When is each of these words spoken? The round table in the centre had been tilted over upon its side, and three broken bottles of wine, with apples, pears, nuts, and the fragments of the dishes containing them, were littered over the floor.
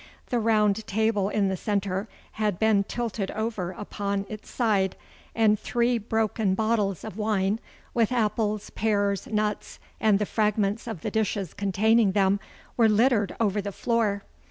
The 0.31 0.39
round 0.39 0.87
table 0.87 1.29
in 1.29 1.47
the 1.49 1.55
centre 1.55 2.09
had 2.31 2.57
been 2.57 2.85
tilted 2.85 3.29
over 3.29 3.69
upon 3.71 4.25
its 4.29 4.49
side, 4.49 4.95
and 5.35 5.59
three 5.59 5.99
broken 5.99 6.55
bottles 6.55 7.03
of 7.03 7.17
wine, 7.17 7.59
with 7.93 8.11
apples, 8.11 8.71
pears, 8.71 9.27
nuts, 9.27 9.77
and 9.99 10.17
the 10.17 10.25
fragments 10.25 10.87
of 10.87 11.01
the 11.01 11.11
dishes 11.11 11.53
containing 11.53 12.13
them, 12.13 12.39
were 12.77 12.89
littered 12.89 13.35
over 13.39 13.61
the 13.61 13.71
floor. 13.71 14.23